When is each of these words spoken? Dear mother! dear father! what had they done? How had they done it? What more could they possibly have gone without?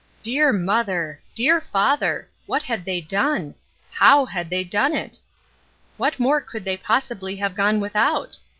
Dear 0.23 0.51
mother! 0.51 1.21
dear 1.35 1.61
father! 1.61 2.27
what 2.47 2.63
had 2.63 2.85
they 2.85 3.01
done? 3.01 3.53
How 3.91 4.25
had 4.25 4.49
they 4.49 4.63
done 4.63 4.95
it? 4.95 5.19
What 5.97 6.19
more 6.19 6.41
could 6.41 6.65
they 6.65 6.75
possibly 6.75 7.35
have 7.35 7.53
gone 7.53 7.79
without? 7.79 8.39